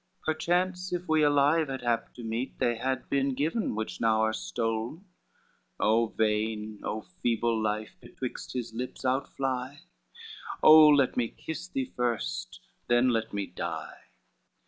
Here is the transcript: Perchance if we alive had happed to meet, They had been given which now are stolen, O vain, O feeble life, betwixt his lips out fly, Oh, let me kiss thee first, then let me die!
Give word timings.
Perchance 0.25 0.91
if 0.91 1.07
we 1.07 1.21
alive 1.21 1.67
had 1.67 1.83
happed 1.83 2.15
to 2.15 2.23
meet, 2.23 2.57
They 2.57 2.77
had 2.77 3.07
been 3.07 3.35
given 3.35 3.75
which 3.75 4.01
now 4.01 4.21
are 4.21 4.33
stolen, 4.33 5.05
O 5.79 6.07
vain, 6.07 6.81
O 6.83 7.01
feeble 7.21 7.61
life, 7.61 7.95
betwixt 8.01 8.53
his 8.53 8.73
lips 8.73 9.05
out 9.05 9.29
fly, 9.37 9.81
Oh, 10.63 10.87
let 10.89 11.17
me 11.17 11.27
kiss 11.27 11.67
thee 11.67 11.93
first, 11.95 12.61
then 12.87 13.09
let 13.09 13.31
me 13.31 13.45
die! 13.45 13.93